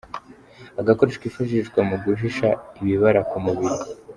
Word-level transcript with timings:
Agakoresho 0.79 1.19
kifashishwa 1.23 1.79
mu 1.89 1.95
guhisha 2.03 2.47
ibibara 2.81 3.21
ku 3.29 3.37
mubiri. 3.45 3.77